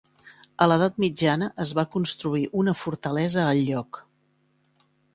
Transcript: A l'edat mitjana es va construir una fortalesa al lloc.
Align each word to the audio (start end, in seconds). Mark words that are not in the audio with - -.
A 0.65 0.67
l'edat 0.71 0.97
mitjana 1.03 1.51
es 1.67 1.75
va 1.81 1.85
construir 1.97 2.49
una 2.65 2.77
fortalesa 2.87 3.47
al 3.55 3.65
lloc. 3.71 4.05